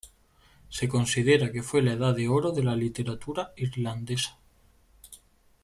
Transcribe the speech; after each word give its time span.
Se 0.67 0.87
considera 0.89 1.51
que 1.51 1.61
fue 1.61 1.83
la 1.83 1.93
edad 1.93 2.15
de 2.15 2.27
oro 2.27 2.51
de 2.53 2.63
la 2.63 2.75
literatura 2.75 3.53
irlandesa. 3.55 4.35